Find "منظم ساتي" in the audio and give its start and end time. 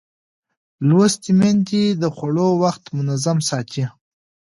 2.97-3.85